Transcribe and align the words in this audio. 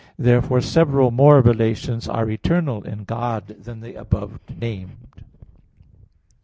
Therefore 0.17 0.61
several 0.61 1.11
more 1.11 1.41
relations 1.41 2.07
are 2.09 2.27
eternal 2.27 2.81
in 2.81 3.03
God 3.03 3.49
than 3.49 3.81
the 3.81 3.93
above 3.93 4.39
named. 4.59 5.21